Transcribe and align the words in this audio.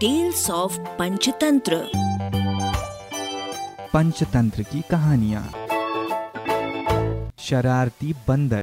Tales 0.00 0.50
of 0.50 0.78
Panchatantra 0.78 1.76
Panchatantra 3.92 4.62
की 4.62 4.82
कहानियाँ। 4.90 5.42
शरारती 7.38 8.12
बंदर। 8.28 8.60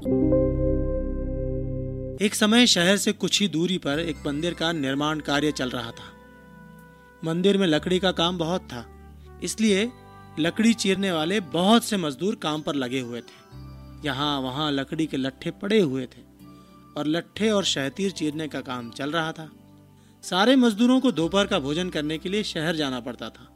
एक 2.22 2.36
समय 2.36 2.68
शहर 2.68 2.98
से 2.98 3.12
कुछ 3.12 3.42
ही 3.42 3.48
दूरी 3.48 3.78
पर 3.78 4.00
एक 4.00 4.24
मंदिर 4.28 4.54
का 4.54 4.72
निर्माण 4.72 5.20
कार्य 5.20 5.52
चल 5.52 5.70
रहा 5.70 5.92
था। 5.92 6.08
मंदिर 7.24 7.58
में 7.58 7.68
लकड़ी 7.68 8.00
का 8.00 8.12
काम 8.12 8.38
बहुत 8.38 8.62
था 8.62 8.86
इसलिए 9.44 9.92
लकड़ी 10.40 10.74
चीरने 10.74 11.12
वाले 11.12 11.40
बहुत 11.40 11.84
से 11.84 11.98
मजदूर 11.98 12.36
काम 12.36 12.62
पर 12.62 12.76
लगे 12.76 13.00
हुए 13.00 13.22
थे। 13.22 14.08
यहाँ 14.08 14.40
वहाँ 14.42 14.72
लकड़ी 14.72 15.06
के 15.06 15.18
लट्ठे 15.18 15.52
पड़े 15.52 15.80
हुए 15.80 16.06
थे 16.06 16.24
और 16.98 17.08
लट्ठे 17.08 17.50
और 17.50 17.64
शहतीर 17.66 18.12
चीरने 18.12 18.48
का 18.48 18.62
काम 18.62 18.90
चल 18.90 19.12
रहा 19.12 19.32
था। 19.32 19.50
सारे 20.30 20.56
मजदूरों 20.56 21.00
को 21.00 21.12
दोपहर 21.12 21.48
का 21.48 21.60
भोजन 21.60 21.90
करने 21.90 22.18
के 22.18 22.30
लिए 22.30 22.44
शहर 22.44 22.76
जाना 22.76 23.00
पड़ता 23.00 23.30
था। 23.30 23.48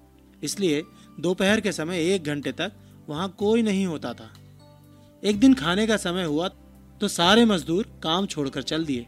इसलिए 0.43 0.83
दोपहर 1.19 1.61
के 1.61 1.71
समय 1.71 2.13
एक 2.13 2.23
घंटे 2.23 2.51
तक 2.51 2.71
वहाँ 3.09 3.29
कोई 3.39 3.61
नहीं 3.61 3.85
होता 3.85 4.13
था। 4.13 4.29
एक 5.23 5.39
दिन 5.39 5.53
खाने 5.53 5.87
का 5.87 5.97
समय 5.97 6.23
हुआ 6.23 6.47
तो 7.01 7.07
सारे 7.07 7.45
मजदूर 7.45 7.99
काम 8.03 8.25
छोड़कर 8.25 8.61
चल 8.63 8.85
दिए। 8.85 9.05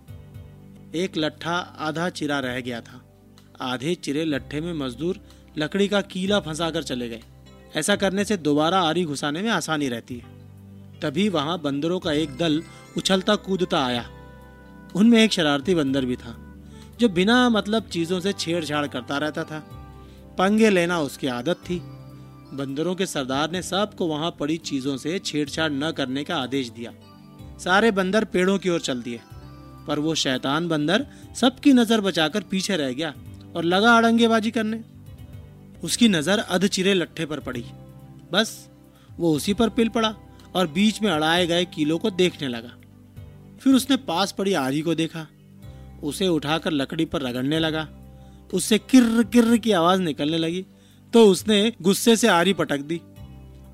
एक 0.96 1.18
लट्ठा 1.18 1.56
आधा 1.80 2.10
चिरा 2.10 2.40
रह 2.40 2.60
गया 2.62 2.82
था। 2.82 3.02
आधे 3.62 3.96
चिरे 3.96 4.26
लट्ठे 4.26 4.62
में 4.62 4.74
मजदूर 4.74 5.20
लकड़ी 5.58 5.88
का 5.88 6.02
कीला 6.02 6.40
फंसा 6.40 6.70
कर 6.70 6.84
चले 6.84 7.10
गए। 7.10 7.22
ऐसा 7.76 7.96
करने 7.96 8.26
से 8.26 8.38
दोबारा 8.38 8.82
आरी 8.82 9.06
घुसाने 9.06 9.42
में 9.42 9.50
आसानी 9.50 9.90
रहती 9.90 10.18
है। 10.18 11.00
तभी 11.00 11.30
वहाँ 11.30 11.62
बंदरों 11.62 12.00
का 12.00 12.12
एक 12.14 12.38
दल 12.38 12.64
उछलता 12.98 13.36
कूदता 13.36 13.86
आया। 13.86 14.10
उनमें 14.96 15.24
एक 15.24 15.32
शरारती 15.32 15.76
बंदर 15.76 16.06
भी 16.06 16.16
था। 16.16 16.38
जो 17.02 17.08
बिना 17.10 17.38
मतलब 17.50 17.84
चीज़ों 17.84 18.20
से 18.20 18.32
छेड़छाड़ 18.34 18.86
करता 18.88 19.18
रहता 19.18 19.44
था। 19.44 19.60
पंगे 20.38 20.70
लेना 20.70 21.00
उसकी 21.00 21.28
आदत 21.28 21.64
थी। 21.70 21.80
बंदरों 22.54 22.94
के 22.96 23.06
सरदार 23.06 23.52
ने 23.52 23.62
सबको 23.62 24.08
वहाँ 24.08 24.30
पड़ी 24.40 24.58
चीज़ों 24.58 24.96
से 24.98 25.18
छेड़छाड़ 25.20 25.72
न 25.72 25.92
करने 25.92 26.24
का 26.24 26.36
आदेश 26.38 26.70
दिया। 26.70 26.92
सारे 27.60 27.92
बंदर 27.92 28.26
पेड़ों 28.26 28.58
की 28.58 28.70
ओर 28.70 28.80
चल 28.80 29.02
दिए। 29.02 29.20
पर 29.88 30.00
वो 30.00 30.16
शैतान 30.16 30.68
बंदर 30.68 31.06
सबकी 31.36 31.74
नज़र 31.74 32.02
बचाकर 32.02 32.42
पीछे 32.42 32.78
रह 32.78 32.94
गया 32.94 33.14
और 33.56 33.64
लगा 33.64 33.96
अड़ंगेबाजी 33.98 34.52
करने। 34.52 34.82
उसकी 35.84 36.08
नज़र 36.08 36.40
अधचिरे 36.40 36.94
लट्ठे 36.94 37.26
पर 37.26 37.40
पड़ी। 37.40 37.66
बस, 38.32 38.70
वो 39.20 39.36
उसी 39.36 39.54
पर 39.54 39.70
पिल 39.70 39.90
पड़ा 39.90 40.16
और 40.56 40.68
बीच 40.68 41.02
में 41.02 41.12
अड़ाए 41.12 41.48
गए 41.48 41.66
कीलों 41.66 41.98
को 41.98 42.10
देखने 42.12 42.48
लगा। 42.48 42.78
फिर 43.60 43.74
उसने 43.74 43.98
पास 43.98 44.32
पड़ी 44.32 44.54
आरी 44.54 44.82
को 44.82 44.96
देखा। 44.96 45.28
उसे 46.04 46.28
उठाकर 46.30 46.72
लकड़ी 46.72 47.06
पर 47.06 47.22
रगड़ने 47.22 47.60
लगा। 47.60 47.88
उससे 48.54 48.78
किर्र 48.82 49.24
किर्र 49.24 49.58
की 49.58 49.72
आवाज़ 49.74 50.02
निकलने 50.02 50.38
लगी 50.38 50.66
तो 51.14 51.26
उसने 51.28 51.72
गुस्से 51.82 52.16
से 52.16 52.28
आरी 52.30 52.54
पटक 52.54 52.80
दी। 52.82 53.00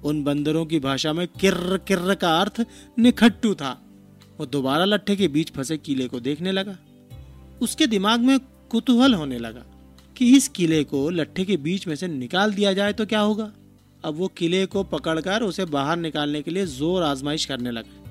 उन 0.04 0.24
बंदरों 0.24 0.66
की 0.66 0.80
भाषा 0.80 1.14
में 1.14 1.28
किर्र 1.30 1.78
किर्र 1.78 2.16
का 2.16 2.38
अर्थ 2.40 2.66
निखट्टू 3.00 3.54
था। 3.56 3.72
वो 4.40 4.46
दोबारा 4.48 4.86
लट्ठे 4.86 5.16
के 5.16 5.28
बीच 5.28 5.52
फंसे 5.52 5.78
कीले 5.78 6.08
को 6.08 6.20
देखने 6.20 6.52
लगा। 6.52 6.78
उसके 7.62 7.88
दिमाग 7.88 8.20
में 8.22 8.40
कुतूहल 8.72 9.14
होने 9.14 9.38
लगा 9.40 9.64
कि 10.16 10.36
इस 10.38 10.48
किले 10.50 10.84
को 10.84 11.10
लट्ठे 11.10 11.46
के 11.46 11.58
बीच 11.60 11.88
में 11.88 11.96
से 11.96 12.08
निकाल 12.08 12.54
दिया 12.54 12.74
जाए 12.74 12.94
तो 12.94 13.06
क्या 13.06 13.20
होगा। 13.22 13.52
अब 14.04 14.16
वो 14.16 14.28
किले 14.38 14.66
को 14.66 14.84
पकड़कर 14.86 15.44
उसे 15.44 15.66
बाहर 15.68 15.98
निकालने 15.98 16.42
के 16.42 16.52
लिए 16.52 16.66
ज़ोर 16.68 17.04
आजमाइश 17.04 17.46
करने 17.46 17.72
लगा। 17.72 18.04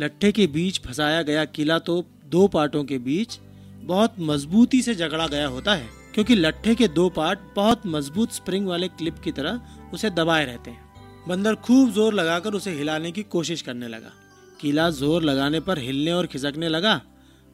लट्ठे 0.00 0.30
के 0.32 0.46
बीच 0.48 0.80
फंसाया 0.80 1.22
गया 1.22 1.44
किला 1.46 1.78
तो 1.80 2.04
दो 2.26 2.46
पार्टों 2.48 2.84
के 2.84 2.98
बीच 3.00 3.38
बहुत 3.84 4.14
मजबूती 4.20 4.80
से 4.82 4.94
झगड़ा 4.94 5.26
गया 5.26 5.46
होता 5.48 5.74
है, 5.74 5.88
क्योंकि 6.14 6.34
लट्ठे 6.34 6.74
के 6.74 6.88
दो 6.90 7.08
पार्ट 7.10 7.38
बहुत 7.56 7.86
मज़बूत 7.86 8.32
स्प्रिंग 8.32 8.66
वाले 8.66 8.88
क्लिप 8.90 9.18
की 9.18 9.32
तरह 9.32 9.60
उसे 9.94 10.10
दबाए 10.12 10.44
रहते 10.44 10.70
हैं। 10.70 10.82
बंदर 11.28 11.54
खूब 11.56 11.90
ज़ोर 11.92 12.14
लगाकर 12.14 12.54
उसे 12.54 12.70
हिलाने 12.72 13.12
की 13.12 13.22
कोशिश 13.24 13.62
करने 13.62 13.88
लगा। 13.88 14.12
किला 14.60 14.88
ज़ोर 14.92 15.22
लगाने 15.22 15.60
पर 15.60 15.78
हिलने 15.78 16.12
और 16.12 16.26
खिसकने 16.26 16.68
लगा 16.68 17.00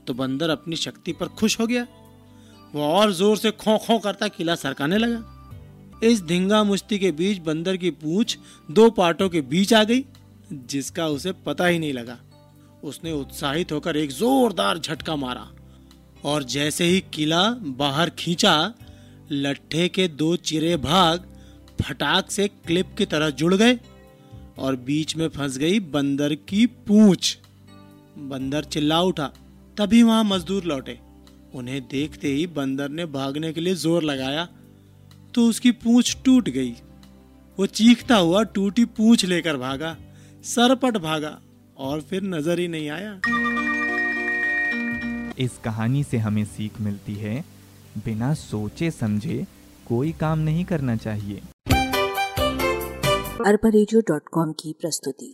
तो 0.07 0.15
बंदर 0.15 0.51
अपनी 0.51 0.77
शक्ति 0.77 1.13
पर 1.13 1.29
खुश 1.31 1.59
हो 1.61 1.67
गया। 1.67 1.87
वो 2.75 2.83
और 2.85 3.13
ज़ोर 3.13 3.37
से 3.37 3.51
खो 3.53 3.77
खो 3.79 3.99
करता 3.99 4.29
किला 4.29 4.55
सरकाने 4.57 4.99
लगा। 4.99 5.37
इस 6.03 6.23
धिंगा 6.25 6.63
मुश्ती 6.65 6.99
के 6.99 7.11
बीच 7.13 7.39
बंदर 7.43 7.77
की 7.77 7.91
पूंछ 7.93 8.37
दो 8.69 8.89
पार्टों 8.93 9.29
के 9.29 9.41
बीच 9.43 9.73
आ 9.75 9.83
गई, 9.85 10.05
जिसका 10.53 11.07
उसे 11.09 11.33
पता 11.47 11.67
ही 11.67 11.79
नहीं 11.79 11.93
लगा। 11.93 12.19
उसने 12.85 13.13
उत्साहित 13.13 13.73
होकर 13.73 13.97
एक 13.97 14.11
जोरदार 14.13 14.79
झटका 14.79 15.17
मारा। 15.17 15.49
और 16.25 16.43
जैसे 16.45 16.85
ही 16.85 17.01
किला 17.15 17.43
बाहर 17.79 18.11
खींचा, 18.11 18.73
लट्ठे 19.33 19.89
के 19.89 20.07
दो 20.11 20.35
चिरे 20.39 20.77
भाग 20.79 21.27
फटाक 21.81 22.31
से 22.31 22.47
क्लिप 22.67 22.95
की 22.99 23.07
तरह 23.07 23.31
जुड़ 23.33 23.55
गए 23.55 23.79
और 24.59 24.77
बीच 24.79 25.17
में 25.17 25.29
फंस 25.29 25.57
गई 25.59 25.79
बंदर 25.91 26.35
की 26.49 26.67
पूंछ। 26.67 27.37
बंदर 28.31 28.65
चिल्ला 28.65 29.01
उठा। 29.03 29.31
तभी 29.77 30.03
वहाँ 30.03 30.25
मजदूर 30.25 30.65
लौटे। 30.65 30.99
उन्हें 31.55 31.81
देखते 31.83 32.29
ही 32.29 32.47
बंदर 32.49 32.89
ने 32.91 33.07
भागने 33.09 33.53
के 33.53 33.61
लिए 33.61 33.75
ज़ोर 33.77 34.03
लगाया 34.05 34.49
तो 35.35 35.47
उसकी 35.49 35.71
पूंछ 35.73 36.17
टूट 36.25 36.49
गई। 36.49 36.71
वो 37.59 37.67
चीखता 37.69 38.17
हुआ 38.17 38.43
टूटी 38.45 38.85
पूंछ 38.87 39.25
लेकर 39.25 39.57
भागा, 39.57 39.97
सरपट 40.45 40.97
भागा 40.99 41.39
और 41.79 42.01
फिर 42.01 42.23
नज़र 42.25 42.59
ही 42.59 42.69
नहीं 42.69 42.89
आया। 42.91 43.21
इस 45.41 45.51
कहानी 45.65 46.05
से 46.05 46.19
हमें 46.19 46.45
सीख 46.45 46.81
मिलती 46.81 47.15
है। 47.15 47.45
बिना 48.05 48.35
सोचे 48.35 48.91
समझे 48.91 49.47
कोई 49.89 50.13
काम 50.13 50.39
नहीं 50.39 50.65
करना 50.65 50.97
चाहिए। 50.97 51.43
अरबा 53.47 53.71
की 54.53 54.75
प्रस्तुति। 54.81 55.33